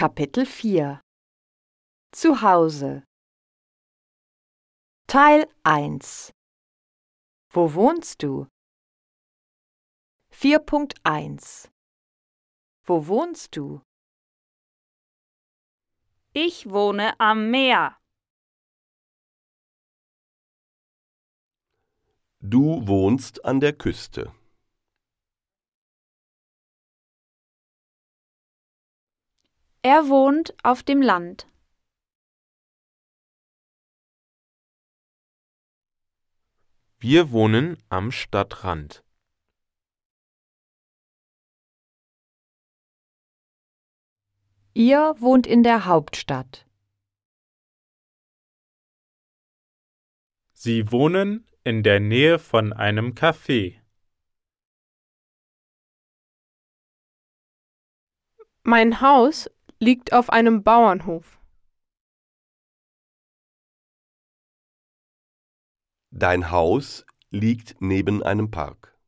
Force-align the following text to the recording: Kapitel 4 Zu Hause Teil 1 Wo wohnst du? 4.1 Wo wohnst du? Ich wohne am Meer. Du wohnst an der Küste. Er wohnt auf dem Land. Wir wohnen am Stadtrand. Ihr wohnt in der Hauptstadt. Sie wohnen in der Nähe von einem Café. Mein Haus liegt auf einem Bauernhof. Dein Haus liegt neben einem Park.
Kapitel 0.00 0.46
4 0.46 1.02
Zu 2.10 2.40
Hause 2.40 3.04
Teil 5.06 5.46
1 5.62 6.32
Wo 7.50 7.74
wohnst 7.74 8.22
du? 8.22 8.46
4.1 10.32 11.68
Wo 12.84 13.08
wohnst 13.08 13.54
du? 13.54 13.82
Ich 16.32 16.70
wohne 16.70 17.20
am 17.20 17.50
Meer. 17.50 17.98
Du 22.40 22.86
wohnst 22.86 23.44
an 23.44 23.60
der 23.60 23.74
Küste. 23.74 24.34
Er 29.82 30.08
wohnt 30.08 30.54
auf 30.62 30.82
dem 30.82 31.00
Land. 31.00 31.46
Wir 36.98 37.30
wohnen 37.30 37.82
am 37.88 38.10
Stadtrand. 38.12 39.02
Ihr 44.74 45.14
wohnt 45.18 45.46
in 45.46 45.62
der 45.62 45.86
Hauptstadt. 45.86 46.68
Sie 50.52 50.92
wohnen 50.92 51.46
in 51.64 51.82
der 51.82 52.00
Nähe 52.00 52.38
von 52.38 52.74
einem 52.74 53.14
Café. 53.14 53.80
Mein 58.62 59.00
Haus 59.00 59.48
liegt 59.82 60.12
auf 60.12 60.28
einem 60.28 60.62
Bauernhof. 60.62 61.40
Dein 66.10 66.50
Haus 66.50 67.06
liegt 67.30 67.80
neben 67.80 68.22
einem 68.22 68.50
Park. 68.50 68.99